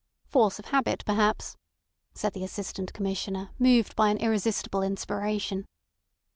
"Force 0.25 0.57
of 0.57 0.65
habit 0.65 1.03
perhaps," 1.05 1.57
said 2.15 2.33
the 2.33 2.43
Assistant 2.43 2.91
Commissioner, 2.91 3.51
moved 3.59 3.95
by 3.95 4.09
an 4.09 4.17
irresistible 4.17 4.81
inspiration. 4.81 5.67